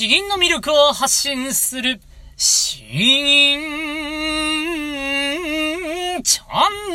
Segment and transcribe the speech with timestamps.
[0.00, 2.00] 詩吟の魅力を発信する、
[2.34, 3.60] 詩吟
[6.22, 6.44] チャ
[6.88, 6.89] ン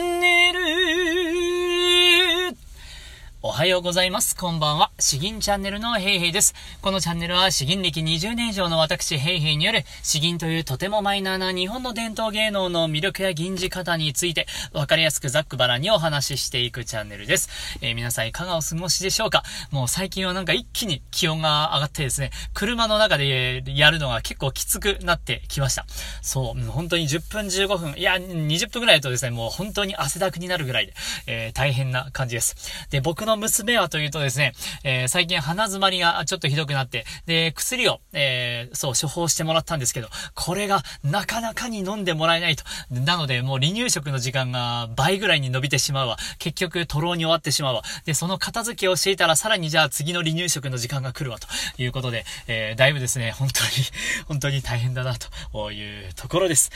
[3.56, 4.36] はようございます。
[4.36, 4.92] こんばんは。
[5.00, 6.54] 詩吟チャンネルのヘイヘイです。
[6.82, 17.80] このチャンネルは詩吟歴20年以上の私ヘイヘイによる詩吟というとてもマイナーな日本の伝統芸能の魅力や吟じ方についてわかりやすくざっくばらにお話ししていくチャンネルです。
[17.80, 19.44] えー、皆さんいかがお過ごしでしょうか？
[19.72, 25.86] もう最近はなんか一気に気温が上がってですね、車の中でやるのが結構きつくなってきました。
[26.22, 30.94] そう、本当に10分15分、いや、20分くらいだとですね、もう本当に汗だくになるぐらいで、
[31.28, 32.58] えー、大変な感じです。
[32.90, 42.64] で、僕の娘はというとですね、えー、最近鼻詰まりがちょっとひどくなって、で、薬を、えー、そう、処方してもらったんですけど、これがなかなかに飲んでもらえないと。
[42.90, 46.18] なので、もう離乳食の時間が倍ぐらいに伸びてしまうわ。
[46.40, 47.84] 結局、とろに終わってしまうわ。
[48.06, 51.48] で、その片付けをしていたら、さらにじゃあ次の離乳食の時間が来るわ、と
[51.82, 53.70] いうことで、えー、だいぶですね、本当に、
[54.28, 55.16] 本当に大変だな、
[55.52, 56.72] というところです。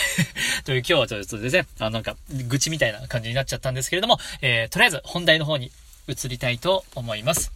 [0.64, 5.70] という今日はちょっとですね、あなんか、愚痴みたいな感じになっちゃったんですけれども、えー、とりあえず本題の方に
[6.08, 7.52] 移りたいと思います。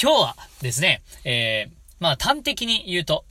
[0.00, 3.24] 今日はですね、えー、まあ端的に言うと、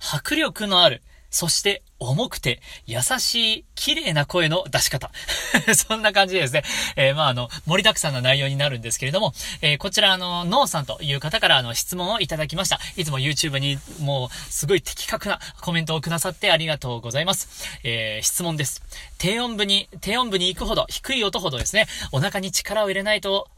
[0.00, 5.10] 迫力のある、そして重くて優しい綺麗な声の出し方。
[5.74, 6.62] そんな感じでですね、
[6.96, 9.32] えー、まあ、あの、盛りだくさんな内容になるんですけれども、
[9.62, 12.80] えー、こちら、あの、ノーさんという方から、あの、質問をいただきました。
[12.96, 17.68] いつも YouTube に、もう、すごい的確なコメントをくださってありがとうございます。
[17.84, 18.82] えー、質問です。
[19.18, 23.48] 低音部に、低音部に行くほど、低い音ほどですね、お腹に力を入れないと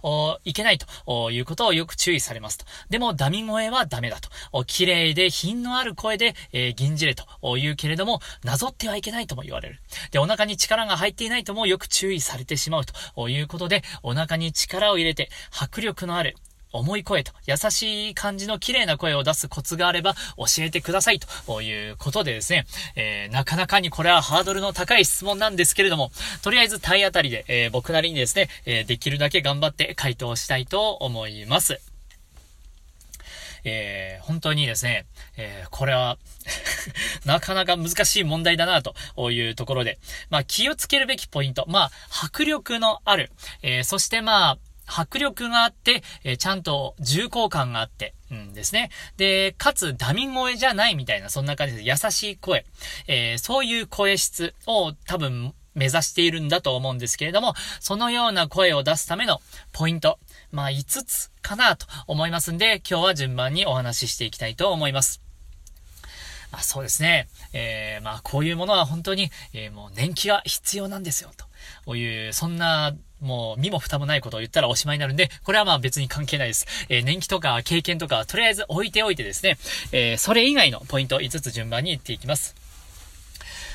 [0.44, 2.64] いけないということをよく注意されますと。
[2.88, 4.64] でも、ダミ声はダメだと。
[4.64, 7.24] 綺麗で品のある声で、えー、銀じれと
[7.56, 9.80] 言うけれども、なぞってはいけないとも言われる。
[10.10, 16.36] で、お腹に力が入っていないともよく注意されてしまうということで、お腹に力を入れて、迫力のある、
[16.72, 26.12] 重い声と優しい感じの綺麗な声を出すコツがあれば教えてくださいということでですね、えー、なかなかにこれはハードルの高い質問なんですけれども、
[26.42, 31.89] とりあえず体当たりで、えー、僕なりにですね、えー、できるだけ頑張って回答したいと思います。
[33.64, 35.06] えー、本当にですね、
[35.36, 36.18] えー、これは
[37.24, 38.94] なかなか難しい問題だな、と
[39.30, 39.98] いうところで、
[40.28, 41.90] まあ、気をつけるべきポイント、まあ、
[42.24, 43.30] 迫力のある、
[43.62, 48.90] えー、そしてまあ、迫力があって、えー、ちゃんと重厚感があって、うんですね。
[49.16, 52.64] で、かつ、ダミ声じゃないみたいな、そんな感じで優しい声、
[53.06, 59.40] えー、そういう声質を多分目指しているんだと思うんですけれども、そのような声を出すための
[59.72, 60.18] ポイント、
[60.52, 65.20] まあ5つかなと思いますんで、今日は順番にお話ししていきたいと思います。
[66.52, 67.28] まあそうですね。
[67.52, 71.30] えー、まあこういうものは本当に、えー、もう年季が必要なんですよ、
[71.84, 76.66] という、そんなもう身も蓋もないことを言ったらおしまいになるんで、これはまあ別に関係ないです。
[76.88, 79.58] えー、年季とか経験とか、とりあえず置いておいてですね、
[79.92, 82.56] えー、それ以外のポイント5つ順番に言っていきます。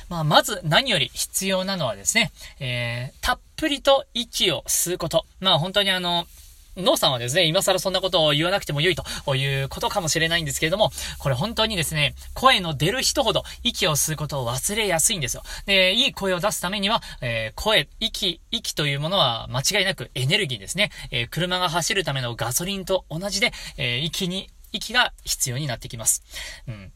[0.10, 5.26] まあ、まず何より必要なのはですね、えー、たっぷりと息を吸うこと。
[5.40, 6.28] まあ本当にあの、
[6.78, 15.44] ノーさんはですね、今更そんなことを言わなくても良いということかもしれないんですけれども、これ本当にですね、声の出る人ほど息を吸うことを忘れやすいんですよ。
[15.66, 20.92] で、いい声を出すためには、えー、声、息、息というものは間違いなくエネルギーですね。
[21.12, 26.24] えー、車が走るためのガソリンと同じで、えー、息に、息が必要になってきます。
[26.68, 26.92] うん。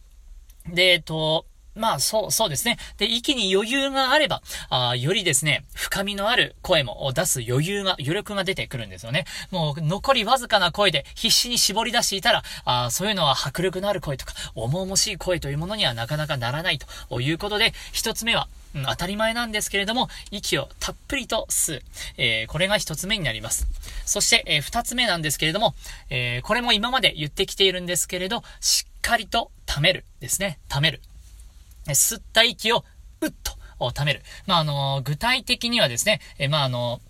[0.74, 1.46] で、えっと、
[1.80, 2.78] まあ、そう、そうですね。
[2.98, 9.26] で、息に余裕があれば、あよりですね、深みのある声も出す余裕が、余力が出てくるんですよね。
[9.50, 21.84] もう、残りわずかな声で必死に絞り出していたら、あそういうのは迫力のある声とか、重々しい声というものにはなかなかならないということで、一つ目は、うん、当たり前なんですけれども、息をたっぷりと吸う。
[22.18, 23.68] えー、これが一つ目になります。
[24.06, 25.76] そして、えー、二つ目なんですけれども、
[26.10, 30.60] えー、これも今まで言ってきているんですけれど、しっかりと溜めるですね。
[30.68, 31.02] 溜める。
[31.88, 32.84] 吸った息を、
[33.22, 34.22] うっと、溜める。
[34.46, 37.02] まあ、あの、具体的にはですね、えまあ、あの、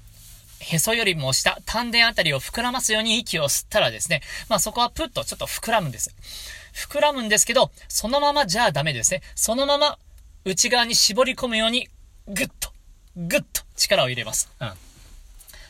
[0.59, 6.13] へそよりも下、丹田あたりを膨らますように息を吸ったらですね、まあそこはプッとちょっと膨らむんです。
[6.73, 9.21] 膨らむんですけど、そのままじゃあダメですね。
[9.35, 9.97] そのまま
[10.45, 11.87] 内側に絞り込むように、
[12.27, 12.71] ぐっと、
[13.15, 14.51] ぐっと力を入れます。
[14.59, 14.71] うん。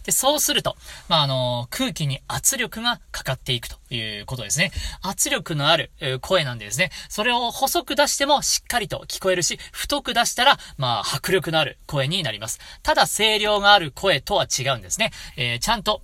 [0.10, 0.76] で、そうすると、
[1.08, 4.72] まあ、あの、空気に圧力がかかっていくということですね。
[5.04, 5.92] 圧力のある
[6.22, 12.60] 声なんでですね、それを細く出してもしっかりと聞こえるし、太く出したら、まあ、迫力のある声になります。
[12.82, 15.12] ただ、声量がある声とは違うんですね。
[15.38, 16.02] えー、ちゃんと、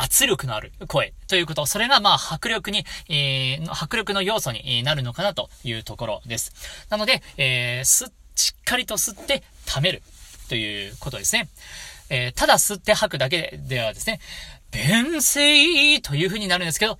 [0.00, 1.66] 圧力のある声ということ。
[1.66, 6.52] それがまあ迫力に、えー、迫力の要素になるのかなというところです。
[6.88, 10.02] なので、えー、しっかりと吸って溜める
[10.48, 11.48] ということですね。
[12.10, 14.20] えー、ただ吸って吐くだけではですね、
[14.70, 16.98] 弁声という風になるんですけど、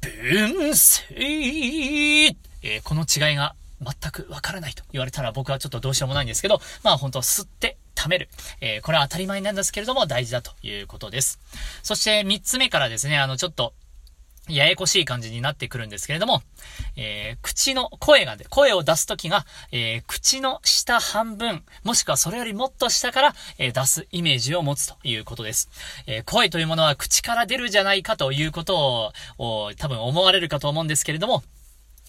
[0.00, 8.28] 分析、えー、この違いが全くわからないと言われたら僕はちょっとどうしようもないんですけど、まあ本当吸って貯める。
[8.60, 11.38] えー、これは当たり前なんですけれども大事だということです。
[11.82, 13.74] そして三つ目からですね、あのちょっと
[14.48, 16.42] ややこしい感じになってくるんですけれども、
[16.96, 25.70] えー、口の声がで、声を出すときが、えー、口の下半分、もしくはそれよりもっと下から、えー、出すイメージを持つということです。
[26.06, 31.42] え声というものは口から出るじゃないかということを、多分思われるかと思うんですけれども、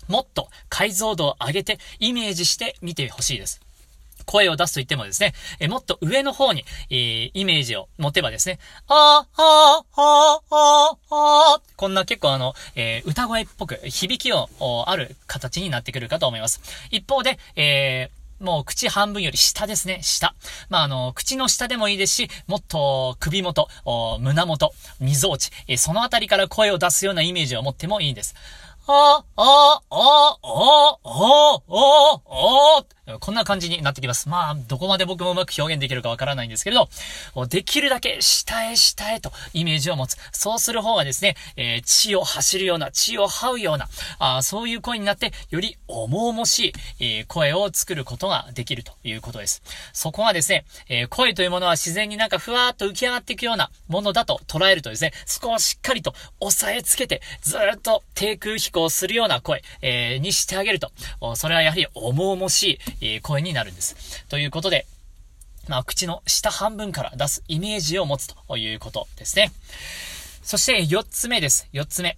[0.07, 3.61] もっと解像度を上げてイメージしてみてほしいです。
[4.25, 11.54] 声を出すと言ってもですね、えもっと上の方に、え、イメージを持てばですね、あー、あー、あー、あ、あ、
[11.85, 14.49] こんな結構あの、えー、歌声っぽく響きを
[14.87, 16.59] ある形になってくるかと思います。
[16.89, 20.35] 一方で、えーもう口半分より下ですね、下。
[20.67, 23.69] まあ、あの、口の下でもいいですし、もっと首元、
[24.19, 28.35] 胸元、溝落ち、えそのあたりから声を出すようなイメージを持ってもいいです。
[28.87, 34.29] あ、あ、あ、あ、あ、あ、あ、あ、こんな感じになってきます。
[34.29, 36.87] まあ、どこまで僕もうまく表現できるかわからないんですけれど、
[37.47, 40.17] できるだけ下へ下へとイメージを持つ。
[40.31, 43.87] そうする方がですね、えー、血を走るような、血を這うような、
[44.19, 49.61] あそういう声になって、より重々しい、えー、声を作ることができるということです。
[49.93, 60.91] そこはですね、えー、声というものは自然になんかふわーっと浮き上がっていくようなものだと捉えるとですね、そこをしっかりと押さえつけて、ずっと低空飛行するような声、えにしてあげると、
[61.35, 64.25] それはやはり重々しい、え声になるんです。
[64.29, 64.85] ということで、
[65.67, 69.51] まあ、口の下半分から出すイメージを持つということですね。
[70.43, 71.67] そして、四つ目です。
[71.71, 72.17] 四つ目。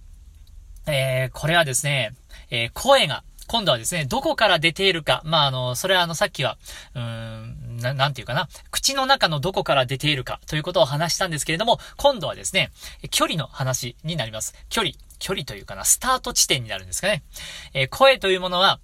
[0.86, 2.14] えー、これはですね、
[2.50, 5.22] えー、声が、今度はですね、どこから出ているか。
[5.24, 6.58] まあ、あの、それはあの、さっきは、
[6.94, 8.50] うーん、な、なんていうかな。
[8.70, 12.70] 口の中のどこから出ているかということを話したんですけれども、今度はですね、
[13.10, 14.54] 距離の話になります。
[14.68, 17.22] 距離、距離というかな、スタート地点になるんですかね。
[17.74, 18.80] えー、声というものは、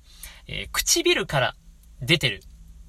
[0.46, 1.54] えー、唇から
[2.00, 2.42] 出てる。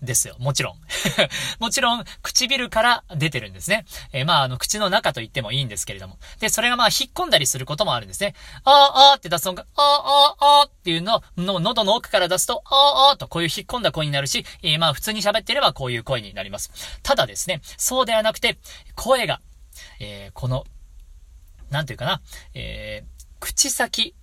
[0.05, 0.35] ですよ。
[0.39, 0.79] もちろん。
[1.59, 3.85] もちろん、唇から出てるんですね。
[4.13, 6.19] えー、まあ、あの、口の中と言ってもいいんですけれども。
[6.39, 8.35] で、それがまあ、引っ込んだりすることもあるんですね。
[8.63, 16.71] あーあーって出すのが、あーあーあーっていうの、の、喉の奥から出すと、あーあーとこういう引っ込んだ声になるし、えー、まあ、普通に喋ってればこういう声になります。
[17.01, 18.57] ただですね、そうではなくて、
[18.95, 19.41] 声が、
[19.99, 20.65] えー、この、
[21.69, 22.21] なんていうかな、
[22.53, 23.14] えー、
[23.45, 24.15] 口先、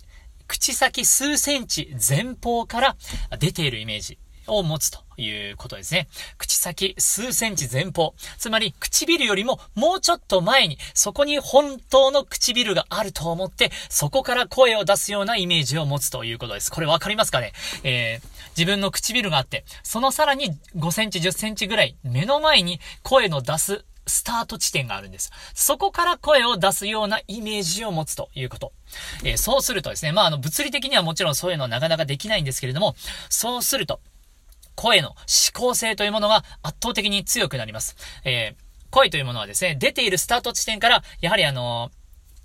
[0.49, 2.97] 口先数センチ前方から
[3.39, 4.19] 出ているイメージ。
[4.49, 6.09] を持つということですね。
[6.37, 8.15] 口先数センチ前方。
[8.39, 16.73] つまり唇よりももうちょっと前に、そこに本当の唇があると思って、そこから声を出すようなイメージを持つということです。
[16.73, 17.53] これわかりますかね？
[17.85, 25.31] えー、自分の唇があって、そのさらに5センチ、10センチぐらい目の前に声の出すスタート地点があるんです。
[25.55, 28.73] そこから声を出すようなイメージを持つということ。
[29.25, 32.95] えー、そうするとですね、まあ、あの、物理的にはもちろんそういうのはなかなかできないんですけれども、
[33.29, 34.01] そうすると、
[34.75, 35.17] 声の思
[35.53, 37.97] 考性というものが圧倒的に強くなります。
[38.25, 42.03] えー、声というものはですね、出ているスタート地点から、やはりあのー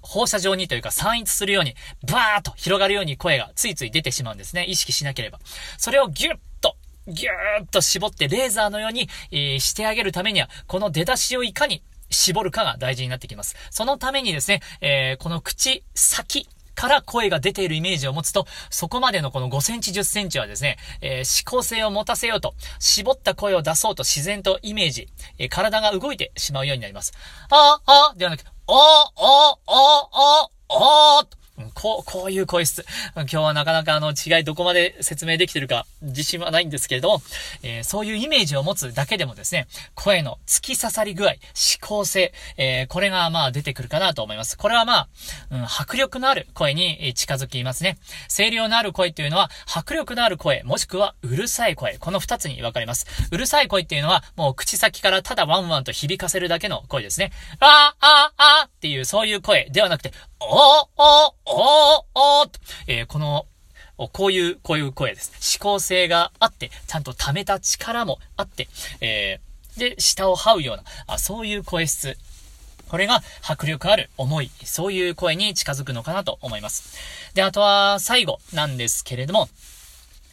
[0.08, 1.76] 放射状にというか散逸するように、
[2.10, 4.64] バーッと広がるように声がついつい出てしまうんですね。
[4.64, 5.40] 意識しなければ。
[5.78, 6.38] それをギュッ
[7.08, 13.56] と、ギューッと絞ってレーザーのように、えー、してあげるためには、この出だしをいかに絞るかが大事になってきます。
[13.72, 25.08] そのためにですね、えー、この口先から声が出ているイメージを持つと、そこまでのこの5センチ、10センチはですね、えー、思考性を持たせようと、絞った声を出そうと自然とイメージ、
[25.40, 27.14] えー、体が動いてしまうようになります。
[27.50, 31.28] ああ、ではなく、ああ、ああ、ああ、あ
[31.74, 32.86] こう、こういう声質。
[33.16, 37.22] 今日はなかなかあの違いどこまで説明できてるか自信はないんですけれども、
[37.64, 41.38] えー、そういうイメージを持つだけでもですね、声の突き刺さり具合、思
[41.82, 44.58] 考性、えー、これがまあ出てくるかなと思います。
[44.58, 45.08] これはまあ、
[45.52, 47.98] うん、迫力のある声に近づきますね。
[48.30, 53.08] 声量のある声っていうのは、迫力のある声、もしくはうるさい声、この二つに分かれます。
[53.32, 57.32] うるさい声っていうのは、もう口先からただワンワンと響かせるだけの声ですね。
[57.60, 63.46] あーあーあーっていうそういう声ではなくて、おーおーおーおーと、えー、この、
[64.12, 65.58] こういう、こういう声です。
[65.60, 68.68] 思考性があって、ちゃんと溜めた力もあって、
[69.00, 72.18] えー、で、下を這うような、あそういう声質。
[72.90, 76.98] これが迫力ある思い、そういう声に近づくのかなと思います。
[77.34, 79.50] で、あとは最後なんですけれども、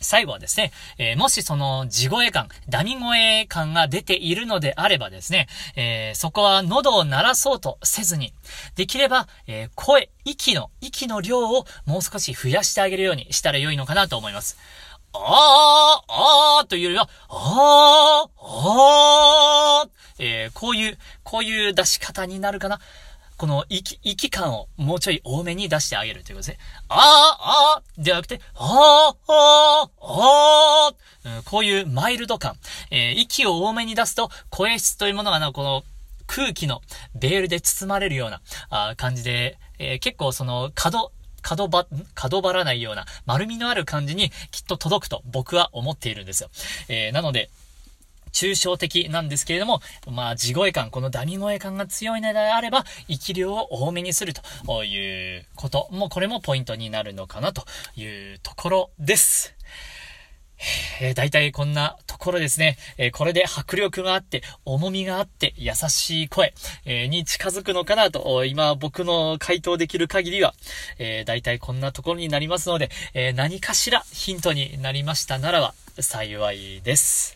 [0.05, 8.33] 最後はですね、えー、もしその地声感、ダミ声感が出ているのであればですね、えー、そこは喉を鳴らそうとせずに、
[8.77, 14.59] できれば、えー、声、息の、息の量をもう少し増やしてあげるようにしたら良いのかなと思います。
[15.17, 16.13] あー、
[16.61, 22.81] あーというよりは、あー、あー、えー、こういう、こういう出し方になるかな。
[23.37, 26.59] この息、息感をもうちょい多めに出してあげるということですね。
[26.89, 27.01] あー、
[27.41, 32.57] あー、ではなくて、あー、あー、あー、うん、こういうマイルド感、
[32.91, 35.85] えー、息を多めに出すと、声質というものがな、この、
[36.27, 36.81] 空気の
[37.15, 41.13] ベールで包まれるようなあ感じで、えー、結構その角、
[41.43, 46.49] 角ば、角張らないような丸みのある感じにきっと届くと僕は思っているんですよ。
[46.89, 47.51] えー、なので、
[48.35, 57.65] 抽象的なんですけれども、まあ、地声感、このダミ声感が強いのであれば、息量を多めにするということも、これもポイントになるのかなと
[57.97, 59.55] いうところです。
[61.01, 62.77] えー、大体こんなところですね。
[62.97, 70.55] えー、これで迫力があって、重みがあって、優しい声、えー、に近づくのかなと、今僕の回答できる限りは、
[70.99, 77.34] えー、大体こんなところになりますので、え何かしらヒントになりましたならば幸いです。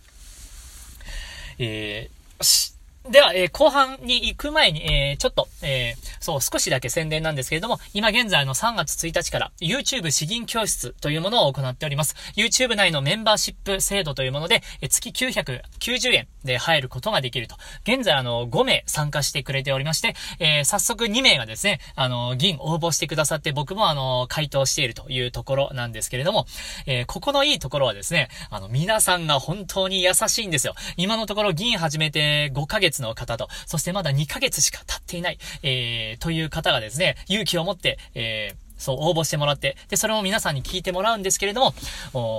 [1.58, 12.14] えー、では、えー、後半に行く前に、えー、ちょっと、えー、そう、少しだけ宣伝なんですけれども、今現在の3月1日から YouTube 詩吟教室というものを行っております。
[12.36, 17.56] YouTube 内のメンバーシップ制度というもので、月990円で入ることができると。
[17.82, 26.46] 現在、あの、5名参加してくれておりまして、え早速2名がですね、あの、銀応募してくださって、僕もあの、回答しているというところなんですけれども、
[26.86, 30.74] えここのいいところはですね、あの、皆さんが本当に優しいんですよ。
[30.96, 41.74] 今のところ銀始めて5ヶ月の方と、そしてまだ2ヶ月しか経っていない、えー、という方がですね、勇気を持って、えー、そう、応募してもらって、で、それも皆さんに聞いてもらうんですけれども、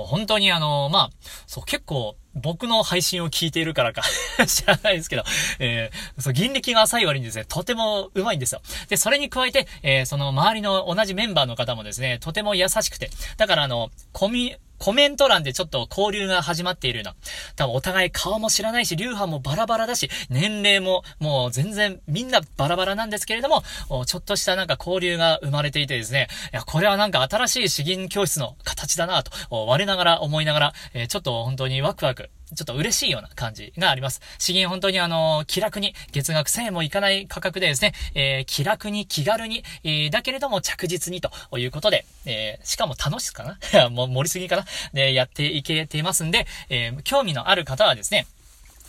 [0.06, 1.10] 本当にあの、まあ、
[1.46, 4.02] そう、結構、僕の配信を聞いているからか
[4.46, 5.24] 知らないですけど、
[5.58, 8.62] えー、そう、銀歴が浅い割にですね、とても上手いんですよ。
[8.88, 17.14] で、それに加えて、えー、その周りの同じメンバーの方もですね、とても優しくて、だからあの、コミ、コメント欄でちょっと交流が始まっているような。
[17.54, 23.62] 多分お互い顔も知らないし、流派もバラバラだし、年齢ももう全然みんなバラバラなんですけれども、
[24.06, 34.20] ちょっとしたなんか交流が生まれていてですね、いや、これはなんか新しい詩吟教室の形だなと、我ながら思いながら、え、ちょっと本当にワクワクちょっと嬉しいような感じがあります。
[34.38, 43.88] 資源本当にあの、気楽に、月額1000円もいかない価格でですね、えー、気楽に、気軽に、えー、だけれども着実にということで、えー、しかも楽しくかな？
[43.90, 44.64] も盛りすぎかな？
[44.92, 48.26] で、やっていけていますんで、え興味のある方はですね、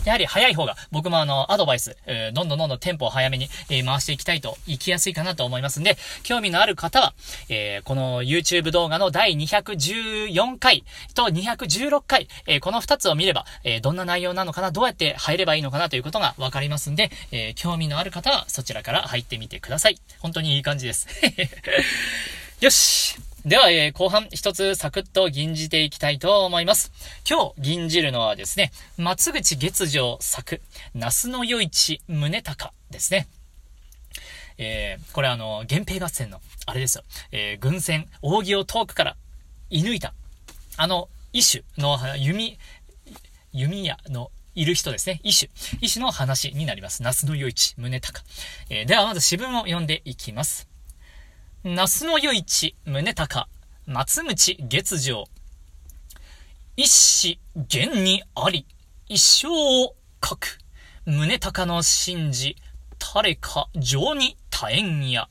[0.05, 7.13] やはり早い方が、僕もあの、アドバイス、えー、どんどんどんどんテンポを早めに、えー、回していきたいと、行きやすいかなと思いますんで、興味のある方は、
[7.50, 20.00] えー、この YouTube 動画の第214回と216回、えこの2つを見れば、えどんな内容なのかな、どうやって入ればいいのかなということがわかりますんで、え興味のある方はそちらから入ってみてください。
[20.20, 21.08] 本当にいい感じです。
[22.60, 26.91] よしでは、えー、後半一つサクッと吟じていきたいと思います。
[27.27, 30.62] 今日吟じるのはですね、松口月城作、
[30.93, 33.27] 那須の余市宗隆ですね。
[34.60, 37.03] えー、これあの、源平合戦の、あれですよ。
[37.31, 39.17] えー、軍船、扇を遠くから、
[39.71, 40.13] 射抜いた、
[40.77, 42.60] あの、異種の弓、
[43.53, 45.19] 弓矢のいる人ですね。
[45.24, 45.50] 異種。
[45.81, 47.01] 異種の話になります。
[47.01, 48.24] 那須の余市宗隆。
[48.69, 50.70] えー、ではまず詩文を読んでいきます。
[51.63, 53.46] 那須の余市、宗隆、
[53.86, 55.25] 松口月城。
[56.75, 58.65] 一子元にあり、
[59.08, 59.96] 一生を
[60.27, 60.58] 書く。
[61.06, 62.56] 宗隆の神事、
[63.13, 65.30] 誰か情に大変や。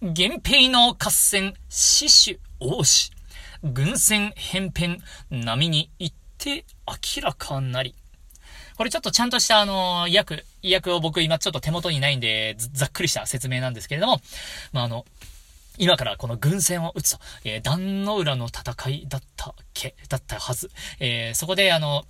[0.00, 2.06] 源平の合戦、死
[2.60, 3.10] 守王子。
[3.64, 7.96] 軍船偏偏、波に行って明らかなり。
[8.76, 14.20] これちょっとちゃんとしたあの、意訳、訳を僕今ちょっと手元にないんで、ざっくりした説明なんですけれども、
[14.72, 15.04] まあ、あの、
[15.78, 20.70] 今からこの軍船を撃つと、えー、壇の浦の戦いだったっけ、だったはず。
[21.00, 22.04] えー、そこであの、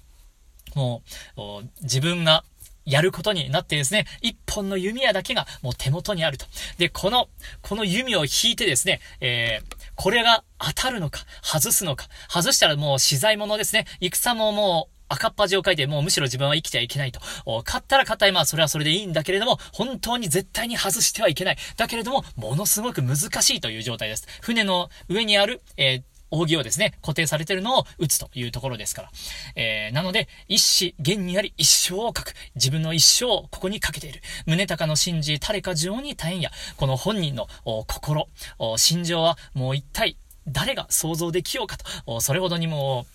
[0.75, 1.02] も
[1.37, 2.44] う、自分が
[2.85, 6.46] やることになってですね、一本の弓矢だけがもう手元にあると。
[6.78, 7.28] で、この、
[7.61, 13.87] この弓を引いてですね、えー、これが当たるのか、外すのか、外したらもう資材物ですね。
[14.00, 17.21] 戦ももう赤っ端を書いて、もうむしろ自分は生きてはいけないと。
[17.65, 21.57] 勝ったら勝ったまあそれはそれでいいんだけれども、本当に絶対に外してはいけない。
[21.77, 24.27] だけれども、ものすごく難しいという状態です。
[24.41, 29.11] 船の上にある、えー扇をですね、固定されているのを打つというところですから。
[29.55, 32.35] えー、なので、一死、現にあり一生を書く。
[32.57, 34.21] 自分の一生をここにかけている。
[34.47, 36.51] 宗隆の信じ、誰か情に大変や。
[36.77, 37.47] この本人の
[37.87, 38.29] 心、
[38.77, 40.17] 心情はもう一体
[40.49, 42.21] 誰が想像できようかと。
[42.21, 43.07] それほどにも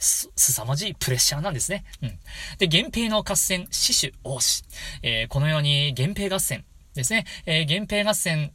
[0.00, 1.84] す、凄まじいプレッシャーなんですね。
[2.02, 2.18] うん。
[2.58, 4.64] で、源平の合戦、死守王子。
[5.02, 6.64] えー、このように源平合戦
[6.94, 7.26] ですね。
[7.46, 8.52] えー、源平合戦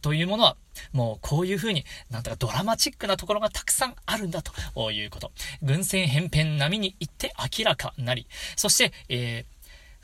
[0.00, 0.56] というものは、
[0.92, 5.32] もうこういう風に、なんだかドラマチックなところがたくさんあるんだということ。
[5.62, 8.26] 軍船偏偏並みに行って明らかなり。
[8.56, 9.44] そして、え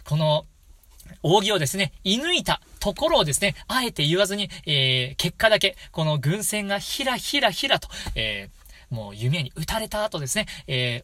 [0.05, 0.47] ー、この、
[1.23, 8.62] 扇をですね、射抜いたところをですね、あえて言わずに、えー、結果だけ、この軍船がひらひらひらと、えー、
[8.93, 11.03] もう弓に撃たれた後ですね、え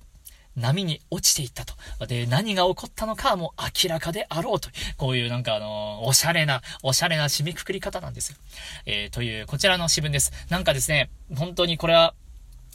[0.57, 1.75] ー、波に落ちていったと。
[2.07, 4.68] で、何が起こったのかもう明らかであろうと。
[4.97, 8.38] こういうなんかあのー、おしゃれな、おしゃれな締めくくり方なんですよ。
[8.87, 10.33] えー、という、こちらの詩文です。
[10.50, 12.14] なんかですね、本当にこれは、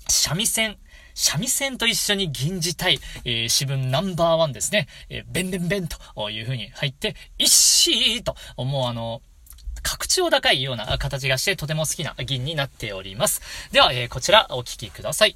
[0.07, 0.77] 三味線、
[1.13, 4.87] 三味線と一緒に吟じたい、えー、詩文ナンバーワンですね。
[5.09, 9.21] えー、ベンベンベンという風に入って、一しーと、もうあの、
[9.83, 13.41] 格調高いような形がしてとても好きな銀になっております。
[13.71, 15.35] では、えー、こちらお聴きください。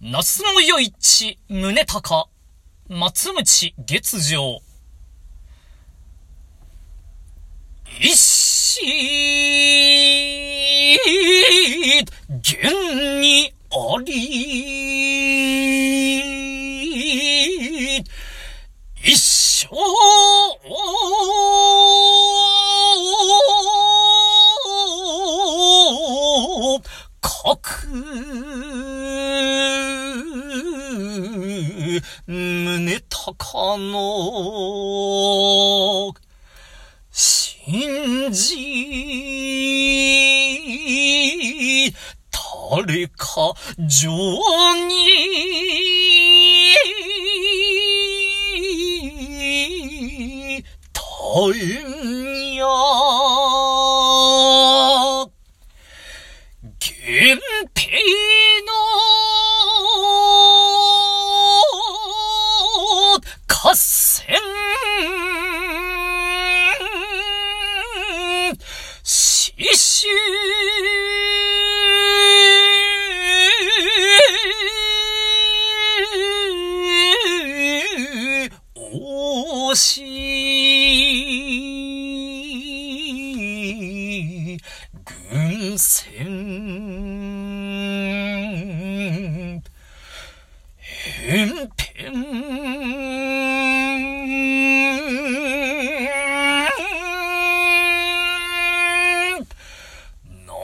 [0.00, 2.28] 夏の夜市、宗高、
[2.88, 4.60] 松鞭月上。
[8.00, 8.80] 一し、
[12.28, 12.56] 現
[13.20, 14.12] にあり、
[19.04, 19.33] 一生、
[19.74, 19.82] 胸
[33.10, 36.14] 高の
[37.10, 38.74] 信じ
[42.76, 43.54] 誰か
[43.88, 44.10] 情
[44.86, 45.13] に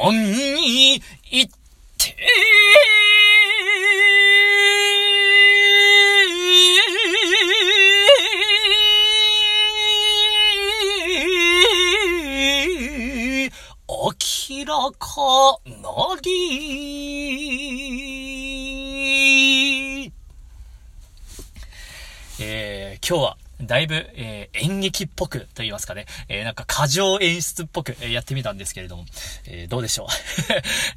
[0.08, 1.52] に行っ
[1.98, 2.16] て、
[13.88, 16.30] 明らかなり。
[22.42, 24.39] えー、今日はだいぶ、えー、
[24.70, 29.04] 演劇っぽくと言いますかね、えー、なんか過剰演出っぽく、えー、やってみたんですけれども、
[29.46, 30.06] えどうでしょう、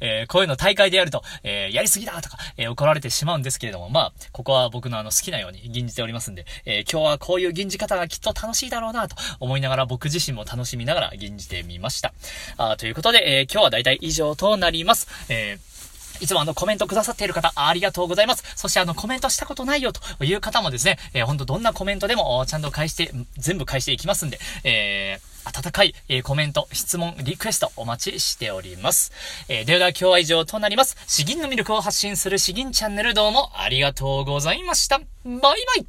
[0.00, 12.14] えこういうの大会でやると、えやりすぎだとか、え怒られてしまうんですけれども、まあ、ここは僕のあの好きなように吟じておりますんで、え今日はこういう吟じ方がきっと楽しいだろうなと思いながら僕自身も楽しみながら吟じてみました。
[12.56, 15.08] あということで、え今日はだいたい以上となります。
[15.28, 15.73] えー
[16.20, 18.44] いつもあのコメントくださっている方、ありがとうございます。
[18.56, 29.12] そしてあのコメントしたことないよという方もですね、えー、ほんとどんなコメントでもちゃんと返して、全部返していきますんで、えー、温かい、えー、コメント、質問、リクエストお待ちしております。
[29.48, 30.96] えー、ではでは今日は以上となります。
[31.06, 34.98] 詩吟の魅力を発信する詩吟チャンネルどうもありがとうございました。
[34.98, 35.86] バイバイ